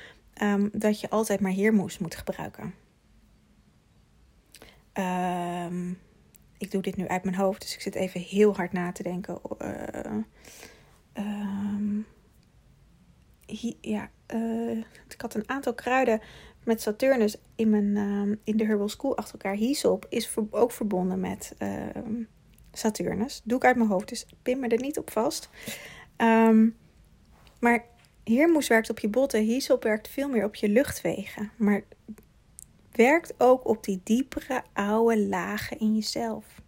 um, 0.42 0.70
dat 0.74 1.00
je 1.00 1.10
altijd 1.10 1.40
maar 1.40 1.52
heermoes 1.52 1.98
moet 1.98 2.16
gebruiken. 2.16 2.74
Um, 4.94 6.00
ik 6.58 6.72
doe 6.72 6.82
dit 6.82 6.96
nu 6.96 7.08
uit 7.08 7.24
mijn 7.24 7.36
hoofd, 7.36 7.62
dus 7.62 7.74
ik 7.74 7.82
zit 7.82 7.96
even 7.96 8.22
heel 8.22 8.56
hard 8.56 8.72
na 8.72 8.92
te 8.92 9.04
denken. 9.04 9.40
Uh, 9.62 10.24
Um, 11.18 12.06
ja, 13.82 14.10
uh, 14.34 14.78
ik 15.08 15.22
had 15.22 15.34
een 15.34 15.50
aantal 15.50 15.74
kruiden 15.74 16.22
met 16.64 16.82
Saturnus 16.82 17.36
in, 17.56 17.70
mijn, 17.70 17.96
uh, 17.96 18.36
in 18.44 18.58
de 18.58 18.66
Herbal 18.66 18.90
School 18.90 19.18
achter 19.18 19.34
elkaar. 19.34 19.56
Hyssop 19.56 20.06
is 20.10 20.36
ook 20.50 20.72
verbonden 20.72 21.20
met 21.20 21.56
uh, 21.60 21.86
Saturnus. 22.72 23.42
Doe 23.44 23.58
ik 23.58 23.66
uit 23.66 23.76
mijn 23.76 23.90
hoofd, 23.90 24.10
dus 24.10 24.26
pin 24.42 24.60
me 24.60 24.68
er 24.68 24.82
niet 24.82 24.98
op 24.98 25.12
vast. 25.12 25.50
Um, 26.18 26.78
maar 27.60 27.86
Heermoes 28.24 28.68
werkt 28.68 28.90
op 28.90 29.00
je 29.00 29.10
botten. 29.10 29.44
Hyssop 29.44 29.84
werkt 29.84 30.08
veel 30.08 30.30
meer 30.30 30.46
op 30.46 30.56
je 30.56 30.70
luchtwegen. 30.70 31.52
Maar 31.58 31.84
werkt 32.92 33.34
ook 33.38 33.68
op 33.68 33.84
die 33.84 34.02
diepere 34.04 34.64
oude 34.74 35.28
lagen 35.28 35.80
in 35.80 35.96
jezelf. 35.96 36.62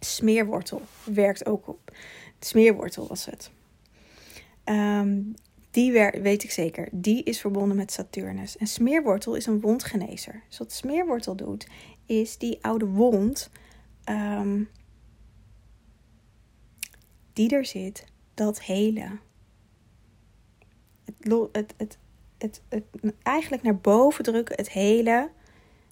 Smeerwortel 0.00 0.82
werkt 1.04 1.46
ook 1.46 1.68
op 1.68 1.92
Smeerwortel 2.38 3.06
was 3.06 3.24
het. 3.24 3.50
Um, 4.64 5.34
die 5.76 5.92
weet 6.22 6.42
ik 6.42 6.50
zeker. 6.50 6.88
Die 6.92 7.22
is 7.22 7.40
verbonden 7.40 7.76
met 7.76 7.92
Saturnus. 7.92 8.56
En 8.56 8.66
smeerwortel 8.66 9.34
is 9.34 9.46
een 9.46 9.60
wondgenezer. 9.60 10.42
Dus 10.48 10.58
wat 10.58 10.72
smeerwortel 10.72 11.36
doet, 11.36 11.66
is 12.06 12.38
die 12.38 12.58
oude 12.60 12.86
wond 12.86 13.50
um, 14.04 14.68
die 17.32 17.54
er 17.54 17.64
zit, 17.64 18.04
dat 18.34 18.62
hele. 18.62 19.18
Het, 21.52 21.74
het, 21.76 21.98
het, 22.38 22.62
het, 22.68 22.84
eigenlijk 23.22 23.62
naar 23.62 23.78
boven 23.78 24.24
drukken, 24.24 24.56
het 24.56 24.70
hele, 24.70 25.30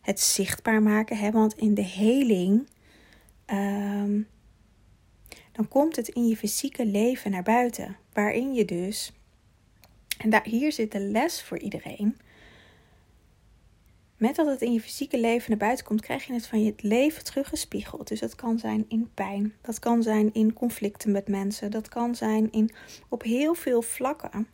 het 0.01 0.21
zichtbaar 0.21 0.83
maken. 0.83 1.17
Hè? 1.17 1.31
Want 1.31 1.57
in 1.57 1.75
de 1.75 1.85
heling 1.85 2.69
um, 3.47 4.27
dan 5.53 5.69
komt 5.69 5.97
het 5.97 6.09
in 6.09 6.29
je 6.29 6.37
fysieke 6.37 6.87
leven 6.87 7.31
naar 7.31 7.43
buiten. 7.43 7.97
Waarin 8.13 8.55
je 8.55 8.65
dus, 8.65 9.13
en 10.19 10.31
daar, 10.31 10.45
hier 10.45 10.73
zit 10.73 10.93
de 10.93 11.01
les 11.01 11.43
voor 11.43 11.59
iedereen. 11.59 12.17
Met 14.17 14.37
dat 14.37 14.47
het 14.47 14.61
in 14.61 14.73
je 14.73 14.81
fysieke 14.81 15.21
leven 15.21 15.51
naar 15.51 15.59
buiten 15.59 15.85
komt, 15.85 16.01
krijg 16.01 16.25
je 16.25 16.33
het 16.33 16.47
van 16.47 16.63
je 16.63 16.75
leven 16.77 17.25
teruggespiegeld. 17.25 18.09
Dus 18.09 18.21
dat 18.21 18.35
kan 18.35 18.59
zijn 18.59 18.85
in 18.89 19.11
pijn, 19.15 19.55
dat 19.61 19.79
kan 19.79 20.03
zijn 20.03 20.35
in 20.35 20.53
conflicten 20.53 21.13
met 21.13 21.29
mensen, 21.29 21.71
dat 21.71 21.89
kan 21.89 22.15
zijn 22.15 22.53
in, 22.53 22.71
op 23.09 23.23
heel 23.23 23.55
veel 23.55 23.83
vlakken. 23.83 24.47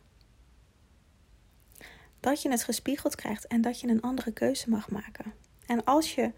Dat 2.19 2.41
je 2.41 2.49
het 2.49 2.63
gespiegeld 2.63 3.15
krijgt 3.15 3.47
en 3.47 3.61
dat 3.61 3.79
je 3.79 3.87
een 3.87 4.01
andere 4.01 4.31
keuze 4.31 4.69
mag 4.69 4.89
maken. 4.89 5.33
En 5.65 5.83
als 5.83 6.15
je 6.15 6.31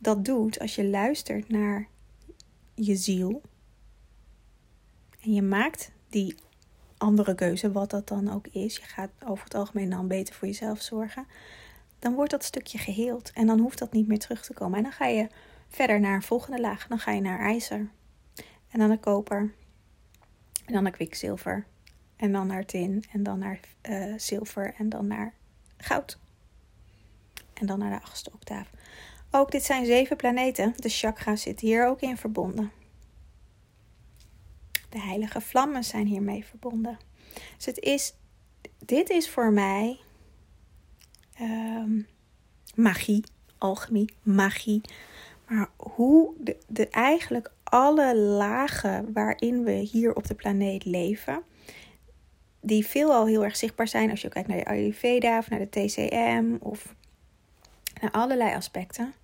dat 0.00 0.24
doet, 0.24 0.58
als 0.58 0.74
je 0.74 0.84
luistert 0.84 1.48
naar 1.48 1.88
je 2.74 2.96
ziel, 2.96 3.42
en 5.20 5.32
je 5.32 5.42
maakt 5.42 5.90
die 6.08 6.34
andere 6.98 7.34
keuze, 7.34 7.72
wat 7.72 7.90
dat 7.90 8.08
dan 8.08 8.32
ook 8.32 8.46
is. 8.46 8.76
Je 8.76 8.82
gaat 8.82 9.10
over 9.26 9.44
het 9.44 9.54
algemeen 9.54 9.90
dan 9.90 10.08
beter 10.08 10.34
voor 10.34 10.48
jezelf 10.48 10.80
zorgen. 10.80 11.26
Dan 11.98 12.14
wordt 12.14 12.30
dat 12.30 12.44
stukje 12.44 12.78
geheeld. 12.78 13.30
En 13.34 13.46
dan 13.46 13.58
hoeft 13.58 13.78
dat 13.78 13.92
niet 13.92 14.08
meer 14.08 14.18
terug 14.18 14.44
te 14.44 14.54
komen. 14.54 14.76
En 14.76 14.82
dan 14.82 14.92
ga 14.92 15.06
je 15.06 15.28
verder 15.68 16.00
naar 16.00 16.14
een 16.14 16.22
volgende 16.22 16.60
laag. 16.60 16.86
Dan 16.86 16.98
ga 16.98 17.10
je 17.10 17.20
naar 17.20 17.40
ijzer. 17.40 17.88
En 18.68 18.78
dan 18.78 18.88
naar 18.88 18.98
koper. 18.98 19.52
En 20.64 20.72
dan 20.72 20.82
naar 20.82 20.92
kwikzilver. 20.92 21.66
En 22.16 22.32
dan 22.32 22.46
naar 22.46 22.64
tin. 22.64 23.04
En 23.12 23.22
dan 23.22 23.38
naar 23.38 23.60
uh, 23.88 24.14
zilver. 24.16 24.74
En 24.78 24.88
dan 24.88 25.06
naar 25.06 25.34
goud. 25.76 26.18
En 27.54 27.66
dan 27.66 27.78
naar 27.78 27.90
de 27.90 28.04
achtste 28.04 28.30
octaaf. 28.32 28.70
Ook 29.30 29.50
dit 29.50 29.62
zijn 29.62 29.86
zeven 29.86 30.16
planeten. 30.16 30.72
De 30.76 30.88
chakras 30.88 31.42
zitten 31.42 31.66
hier 31.66 31.86
ook 31.86 32.00
in 32.00 32.16
verbonden. 32.16 32.70
De 34.96 35.02
heilige 35.02 35.40
vlammen 35.40 35.84
zijn 35.84 36.06
hiermee 36.06 36.44
verbonden. 36.44 36.98
Dus 37.56 37.66
het 37.66 37.78
is, 37.78 38.14
dit 38.78 39.10
is 39.10 39.30
voor 39.30 39.52
mij 39.52 39.98
um, 41.40 42.06
magie, 42.74 43.24
alchemie, 43.58 44.14
magie. 44.22 44.80
Maar 45.48 45.68
hoe 45.76 46.34
de, 46.38 46.56
de, 46.68 46.88
eigenlijk 46.88 47.52
alle 47.64 48.16
lagen 48.16 49.12
waarin 49.12 49.64
we 49.64 49.72
hier 49.72 50.14
op 50.14 50.26
de 50.26 50.34
planeet 50.34 50.84
leven, 50.84 51.42
die 52.60 52.86
veelal 52.86 53.26
heel 53.26 53.44
erg 53.44 53.56
zichtbaar 53.56 53.88
zijn 53.88 54.10
als 54.10 54.20
je 54.20 54.28
kijkt 54.28 54.48
naar 54.48 54.58
de 54.58 54.64
Ayurveda 54.64 55.38
of 55.38 55.50
naar 55.50 55.66
de 55.70 55.86
TCM 55.86 56.56
of 56.60 56.94
naar 58.00 58.10
allerlei 58.10 58.54
aspecten, 58.54 59.14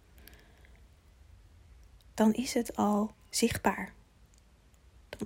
dan 2.14 2.32
is 2.32 2.54
het 2.54 2.76
al 2.76 3.10
zichtbaar 3.30 3.92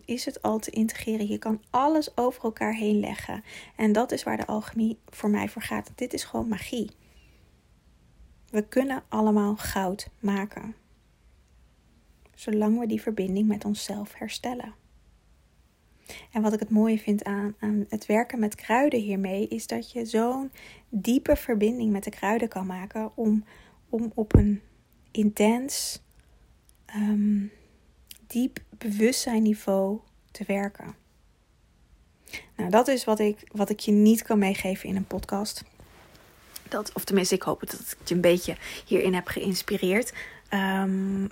is 0.04 0.24
het 0.24 0.42
al 0.42 0.58
te 0.58 0.70
integreren. 0.70 1.28
Je 1.28 1.38
kan 1.38 1.62
alles 1.70 2.16
over 2.16 2.42
elkaar 2.42 2.74
heen 2.74 3.00
leggen. 3.00 3.44
En 3.76 3.92
dat 3.92 4.12
is 4.12 4.22
waar 4.22 4.36
de 4.36 4.46
alchemie 4.46 4.98
voor 5.06 5.30
mij 5.30 5.48
voor 5.48 5.62
gaat. 5.62 5.92
Dit 5.94 6.12
is 6.12 6.24
gewoon 6.24 6.48
magie. 6.48 6.90
We 8.50 8.62
kunnen 8.68 9.02
allemaal 9.08 9.56
goud 9.56 10.08
maken. 10.20 10.74
Zolang 12.34 12.78
we 12.78 12.86
die 12.86 13.02
verbinding 13.02 13.48
met 13.48 13.64
onszelf 13.64 14.14
herstellen. 14.14 14.74
En 16.32 16.42
wat 16.42 16.52
ik 16.52 16.60
het 16.60 16.70
mooie 16.70 16.98
vind 16.98 17.24
aan, 17.24 17.54
aan 17.58 17.86
het 17.88 18.06
werken 18.06 18.38
met 18.38 18.54
kruiden 18.54 19.00
hiermee, 19.00 19.48
is 19.48 19.66
dat 19.66 19.92
je 19.92 20.04
zo'n 20.04 20.50
diepe 20.88 21.36
verbinding 21.36 21.92
met 21.92 22.04
de 22.04 22.10
kruiden 22.10 22.48
kan 22.48 22.66
maken 22.66 23.16
om, 23.16 23.44
om 23.88 24.12
op 24.14 24.34
een 24.34 24.60
intens, 25.10 26.02
ehm, 26.86 27.46
diep 28.26 28.64
bewustzijnniveau 28.78 29.98
te 30.30 30.44
werken. 30.46 30.94
Nou, 32.56 32.70
dat 32.70 32.88
is 32.88 33.04
wat 33.04 33.18
ik, 33.18 33.48
wat 33.52 33.70
ik 33.70 33.80
je 33.80 33.92
niet 33.92 34.22
kan 34.22 34.38
meegeven 34.38 34.88
in 34.88 34.96
een 34.96 35.06
podcast. 35.06 35.64
Dat, 36.68 36.92
of 36.92 37.04
tenminste, 37.04 37.34
ik 37.34 37.42
hoop 37.42 37.60
dat 37.60 37.96
ik 38.00 38.08
je 38.08 38.14
een 38.14 38.20
beetje 38.20 38.56
hierin 38.86 39.14
heb 39.14 39.26
geïnspireerd. 39.26 40.12
Um, 40.50 41.28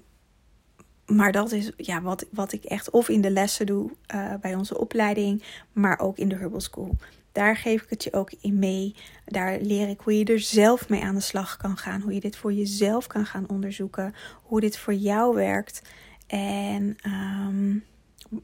maar 1.07 1.33
dat 1.33 1.53
is 1.53 1.71
ja, 1.77 2.03
wat, 2.03 2.27
wat 2.31 2.53
ik 2.53 2.65
echt 2.65 2.91
of 2.91 3.09
in 3.09 3.21
de 3.21 3.31
lessen 3.31 3.67
doe 3.67 3.91
uh, 4.15 4.35
bij 4.41 4.55
onze 4.55 4.79
opleiding, 4.79 5.43
maar 5.73 5.99
ook 5.99 6.19
in 6.19 6.29
de 6.29 6.37
Herbal 6.37 6.61
School. 6.61 6.97
Daar 7.33 7.57
geef 7.57 7.83
ik 7.83 7.91
het 7.91 8.05
je 8.05 8.13
ook 8.13 8.33
in 8.41 8.59
mee. 8.59 8.95
Daar 9.25 9.59
leer 9.61 9.89
ik 9.89 10.01
hoe 10.01 10.19
je 10.19 10.25
er 10.25 10.41
zelf 10.41 10.89
mee 10.89 11.03
aan 11.03 11.15
de 11.15 11.21
slag 11.21 11.57
kan 11.57 11.77
gaan. 11.77 12.01
Hoe 12.01 12.15
je 12.15 12.21
dit 12.21 12.37
voor 12.37 12.53
jezelf 12.53 13.07
kan 13.07 13.27
gaan 13.27 13.49
onderzoeken. 13.49 14.15
Hoe 14.43 14.61
dit 14.61 14.79
voor 14.79 14.95
jou 14.95 15.35
werkt. 15.35 15.83
En 16.27 16.97
um, 17.07 17.85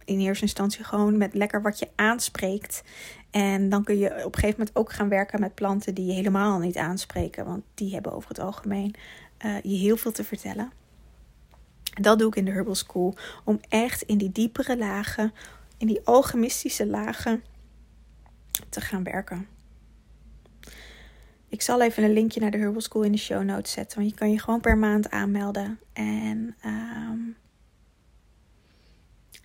in 0.05 0.19
eerste 0.19 0.45
instantie 0.45 0.85
gewoon 0.85 1.17
met 1.17 1.35
lekker 1.35 1.63
wat 1.63 1.79
je 1.79 1.89
aanspreekt. 1.95 2.83
En 3.31 3.69
dan 3.69 3.85
kun 3.85 3.99
je 3.99 4.07
op 4.07 4.35
een 4.35 4.41
gegeven 4.41 4.59
moment 4.59 4.77
ook 4.77 4.93
gaan 4.93 5.09
werken 5.09 5.41
met 5.41 5.55
planten 5.55 5.95
die 5.95 6.07
je 6.07 6.13
helemaal 6.13 6.59
niet 6.59 6.77
aanspreken. 6.77 7.45
Want 7.45 7.63
die 7.75 7.93
hebben 7.93 8.13
over 8.13 8.29
het 8.29 8.39
algemeen 8.39 8.95
uh, 9.45 9.61
je 9.63 9.77
heel 9.77 9.97
veel 9.97 10.13
te 10.13 10.25
vertellen. 10.25 10.73
Dat 12.01 12.19
doe 12.19 12.29
ik 12.29 12.37
in 12.37 12.45
de 12.45 12.51
Herbal 12.51 12.75
School. 12.75 13.17
Om 13.45 13.61
echt 13.69 14.03
in 14.03 14.19
die 14.19 14.33
diepere 14.33 14.79
lagen, 14.79 15.33
in 15.79 15.87
die 15.87 16.01
alchemistische 16.05 16.87
lagen 16.87 17.43
te 18.69 18.81
gaan 18.81 19.03
werken. 19.03 19.47
Ik 21.49 21.63
zal 21.63 21.83
even 21.83 22.03
een 22.03 22.13
linkje 22.13 22.41
naar 22.41 22.51
de 22.51 22.59
Herbal 22.59 22.81
School 22.81 23.03
in 23.03 23.13
de 23.13 23.19
show 23.19 23.43
notes 23.43 23.73
zetten. 23.73 23.99
Want 23.99 24.11
je 24.11 24.17
kan 24.17 24.31
je 24.31 24.39
gewoon 24.39 24.61
per 24.61 24.79
maand 24.79 25.11
aanmelden. 25.11 25.79
En 25.93 26.57
um, 26.65 27.37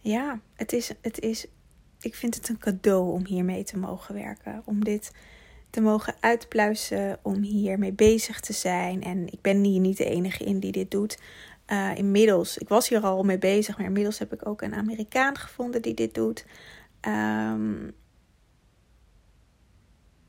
ja, 0.06 0.40
het 0.54 0.74
is, 0.74 0.92
het 1.02 1.20
is, 1.20 1.46
ik 2.00 2.16
vind 2.16 2.36
het 2.36 2.50
een 2.50 2.58
cadeau 2.58 3.12
om 3.12 3.26
hiermee 3.26 3.64
te 3.64 3.78
mogen 3.78 4.14
werken. 4.14 4.62
Om 4.66 4.84
dit 4.84 5.12
te 5.70 5.82
mogen 5.82 6.16
uitpluizen, 6.20 7.20
om 7.22 7.42
hiermee 7.42 7.94
bezig 7.94 8.40
te 8.40 8.54
zijn. 8.54 9.04
En 9.04 9.28
ik 9.28 9.42
ben 9.42 9.64
hier 9.64 9.80
niet 9.80 9.98
de 9.98 10.06
enige 10.06 10.44
in 10.44 10.60
die 10.60 10.72
dit 10.72 10.92
doet. 10.92 11.20
Uh, 11.68 11.92
inmiddels, 11.96 12.58
ik 12.58 12.70
was 12.70 12.90
hier 12.90 13.02
al 13.02 13.24
mee 13.24 13.38
bezig, 13.38 13.78
maar 13.78 13.86
inmiddels 13.86 14.20
heb 14.20 14.34
ik 14.34 14.48
ook 14.48 14.62
een 14.62 14.76
Amerikaan 14.76 15.38
gevonden 15.38 15.82
die 15.82 15.94
dit 15.94 16.14
doet. 16.14 16.46
Um, 17.02 17.96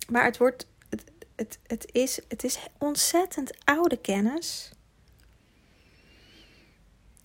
maar 0.08 0.24
het 0.24 0.36
wordt, 0.36 0.68
het, 0.88 1.04
het, 1.36 1.58
het, 1.66 1.88
is, 1.92 2.20
het 2.28 2.44
is 2.44 2.58
ontzettend 2.78 3.64
oude 3.64 3.96
kennis. 3.96 4.72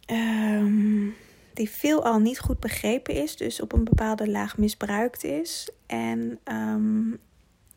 Um, 0.08 1.16
die 1.54 1.70
veelal 1.70 2.20
niet 2.20 2.40
goed 2.40 2.60
begrepen 2.60 3.14
is, 3.14 3.38
dus 3.38 3.62
op 3.62 3.74
een 3.74 3.84
bepaalde 3.84 4.30
laag 4.30 4.58
misbruikt 4.58 5.24
is. 5.24 5.70
En 5.86 6.40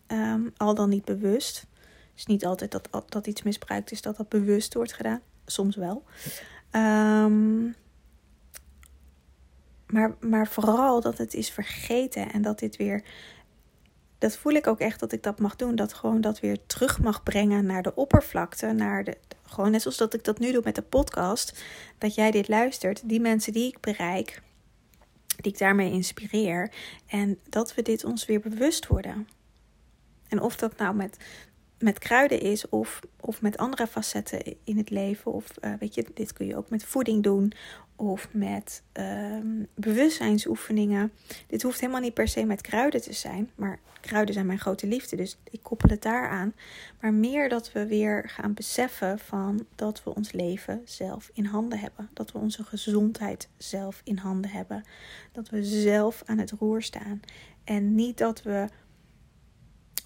um, 0.09 0.53
al 0.57 0.75
dan 0.75 0.89
niet 0.89 1.05
bewust. 1.05 1.67
Dus 2.15 2.27
niet 2.27 2.45
altijd 2.45 2.71
dat, 2.71 2.89
dat 3.09 3.27
iets 3.27 3.43
misbruikt 3.43 3.91
is, 3.91 4.03
dat 4.03 4.17
dat 4.17 4.29
bewust 4.29 4.75
wordt 4.75 4.93
gedaan 4.93 5.21
soms 5.47 5.77
wel. 5.77 6.05
Um, 6.73 7.75
maar, 9.87 10.15
maar 10.21 10.47
vooral 10.49 11.01
dat 11.01 11.19
het 11.19 11.35
is 11.35 11.51
vergeten 11.51 12.33
en 12.33 12.43
dat 12.43 12.59
dit 12.59 12.77
weer. 12.77 13.05
Dat 14.19 14.37
voel 14.37 14.53
ik 14.53 14.67
ook 14.67 14.79
echt 14.79 15.01
dat 15.01 15.13
ik 15.13 15.23
dat 15.23 15.39
mag 15.39 15.57
doen. 15.57 15.77
Dat 15.77 15.95
gewoon 15.95 16.21
dat 16.21 16.41
weer 16.41 16.59
terug 16.67 17.01
mag 17.01 17.23
brengen 17.23 17.67
naar 17.67 17.83
de 17.83 17.95
oppervlakte. 17.95 18.73
Naar 18.73 19.05
de, 19.05 19.17
gewoon 19.43 19.71
net 19.71 19.83
zoals 19.83 19.97
dat 19.97 20.15
ik 20.15 20.25
dat 20.25 20.39
nu 20.39 20.53
doe 20.53 20.63
met 20.65 20.75
de 20.75 20.83
podcast. 20.83 21.65
Dat 21.99 22.15
jij 22.15 22.31
dit 22.31 22.49
luistert. 22.49 23.09
Die 23.09 23.21
mensen 23.21 23.53
die 23.53 23.69
ik 23.69 23.81
bereik. 23.81 24.43
Die 25.37 25.53
ik 25.53 25.59
daarmee 25.59 25.93
inspireer. 25.93 26.73
En 27.07 27.39
dat 27.49 27.75
we 27.75 27.83
dit 27.83 28.05
ons 28.05 28.27
weer 28.27 28.41
bewust 28.41 28.87
worden. 28.87 29.29
En 30.29 30.41
of 30.41 30.57
dat 30.57 30.77
nou 30.77 30.95
met 30.95 31.19
met 31.85 31.99
kruiden 31.99 32.41
is 32.41 32.69
of, 32.69 33.01
of 33.21 33.43
met 33.43 33.57
andere 33.57 33.87
facetten 33.87 34.57
in 34.65 34.77
het 34.77 34.91
leven. 34.91 35.33
Of 35.33 35.47
uh, 35.61 35.73
weet 35.79 35.95
je, 35.95 36.07
dit 36.15 36.33
kun 36.33 36.47
je 36.47 36.57
ook 36.57 36.71
met 36.71 36.85
voeding 36.85 37.23
doen 37.23 37.53
of 37.97 38.29
met 38.31 38.83
um, 38.93 39.67
bewustzijnsoefeningen. 39.75 41.13
Dit 41.47 41.63
hoeft 41.63 41.81
helemaal 41.81 42.01
niet 42.01 42.15
per 42.15 42.29
se 42.29 42.45
met 42.45 42.61
kruiden 42.61 43.03
te 43.03 43.13
zijn, 43.13 43.51
maar 43.55 43.79
kruiden 44.01 44.35
zijn 44.35 44.47
mijn 44.47 44.59
grote 44.59 44.87
liefde, 44.87 45.17
dus 45.17 45.39
ik 45.51 45.63
koppel 45.63 45.89
het 45.89 46.03
daar 46.03 46.29
aan. 46.29 46.55
Maar 47.01 47.13
meer 47.13 47.49
dat 47.49 47.73
we 47.73 47.87
weer 47.87 48.29
gaan 48.29 48.55
beseffen 48.55 49.19
van 49.19 49.67
dat 49.75 50.05
we 50.05 50.15
ons 50.15 50.33
leven 50.33 50.83
zelf 50.85 51.31
in 51.33 51.45
handen 51.45 51.79
hebben. 51.79 52.09
Dat 52.13 52.33
we 52.33 52.39
onze 52.39 52.65
gezondheid 52.65 53.49
zelf 53.57 54.01
in 54.05 54.17
handen 54.17 54.51
hebben. 54.51 54.85
Dat 55.33 55.49
we 55.49 55.65
zelf 55.65 56.23
aan 56.27 56.39
het 56.39 56.51
roer 56.51 56.83
staan. 56.83 57.21
En 57.65 57.95
niet 57.95 58.19
dat 58.19 58.43
we 58.43 58.67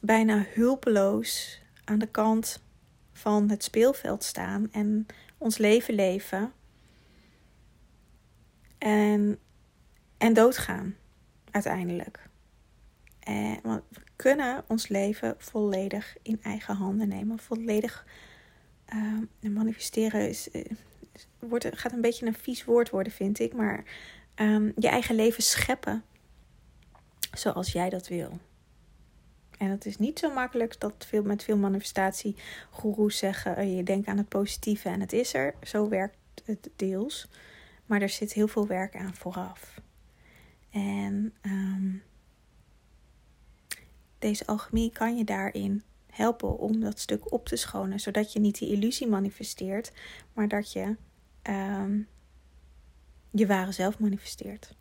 bijna 0.01 0.45
hulpeloos 0.55 1.61
aan 1.89 1.99
de 1.99 2.07
kant 2.07 2.63
van 3.13 3.51
het 3.51 3.65
speelveld 3.65 4.25
staan 4.25 4.69
en 4.73 5.07
ons 5.39 5.59
leven 5.59 5.95
leven. 5.95 6.53
En, 8.79 9.39
en 10.19 10.33
doodgaan 10.33 10.97
uiteindelijk. 11.51 12.29
En, 13.21 13.59
want 13.63 13.83
we 13.89 14.01
kunnen 14.17 14.65
ons 14.67 14.89
leven 14.89 15.35
volledig 15.39 16.17
in 16.23 16.43
eigen 16.43 16.75
handen 16.75 17.09
nemen. 17.09 17.39
Volledig 17.39 18.07
uh, 18.95 19.53
manifesteren 19.53 20.29
is, 20.29 20.49
wordt, 21.39 21.69
gaat 21.73 21.93
een 21.93 22.01
beetje 22.01 22.27
een 22.27 22.35
vies 22.35 22.65
woord 22.65 22.91
worden, 22.91 23.13
vind 23.13 23.39
ik. 23.39 23.55
Maar 23.55 23.85
um, 24.37 24.73
je 24.77 24.89
eigen 24.89 25.15
leven 25.15 25.43
scheppen 25.43 26.05
zoals 27.33 27.73
jij 27.73 27.91
dat 27.91 28.09
wil. 28.09 28.39
En 29.59 29.71
het 29.71 29.87
is 29.87 29.99
niet 29.99 30.19
zo 30.19 30.33
makkelijk 30.33 30.81
dat 30.81 30.95
veel, 30.99 31.23
met 31.23 31.43
veel 31.43 31.57
manifestatiegoeroes 31.57 33.19
zeggen: 33.19 33.57
oh, 33.57 33.77
je 33.77 33.83
denkt 33.83 34.09
aan 34.09 34.17
het 34.17 34.29
positieve 34.29 34.89
en 34.89 35.01
het 35.01 35.13
is 35.13 35.35
er. 35.35 35.55
Zo 35.63 35.89
werkt 35.89 36.17
het 36.45 36.71
deels. 36.77 37.29
Maar 37.87 38.03
er 38.03 38.09
zit 38.09 38.33
heel 38.33 38.49
veel 38.49 38.67
werk 38.67 38.97
aan 38.97 39.15
vooraf. 39.15 39.81
En 40.71 41.35
um, 41.43 42.03
deze 44.19 44.47
alchemie 44.47 44.93
kan 44.93 45.17
je 45.17 45.25
daarin 45.25 45.83
helpen 46.11 46.59
om 46.59 46.81
dat 46.81 46.99
stuk 46.99 47.33
op 47.33 47.47
te 47.47 47.57
schonen, 47.57 48.01
zodat 48.01 48.33
je 48.33 48.41
niet 48.41 48.59
die 48.59 48.73
illusie 48.73 49.07
manifesteert, 49.07 49.93
maar 50.33 50.49
dat 50.49 50.73
je 50.73 50.97
um, 51.43 52.09
je 53.31 53.47
ware 53.47 53.73
zelf 53.73 53.99
manifesteert. 53.99 54.75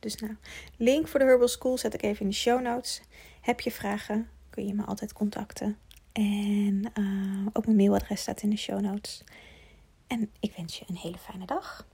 Dus 0.00 0.16
nou, 0.16 0.36
link 0.76 1.08
voor 1.08 1.20
de 1.20 1.26
Herbal 1.26 1.48
School 1.48 1.78
zet 1.78 1.94
ik 1.94 2.02
even 2.02 2.20
in 2.20 2.28
de 2.28 2.34
show 2.34 2.60
notes. 2.60 3.02
Heb 3.46 3.60
je 3.60 3.70
vragen, 3.70 4.28
kun 4.50 4.66
je 4.66 4.74
me 4.74 4.84
altijd 4.84 5.12
contacten. 5.12 5.78
En 6.12 6.92
uh, 6.98 7.46
ook 7.52 7.64
mijn 7.64 7.76
mailadres 7.76 8.20
staat 8.20 8.42
in 8.42 8.50
de 8.50 8.56
show 8.56 8.80
notes. 8.80 9.24
En 10.06 10.30
ik 10.40 10.52
wens 10.56 10.78
je 10.78 10.84
een 10.88 10.96
hele 10.96 11.18
fijne 11.18 11.46
dag. 11.46 11.86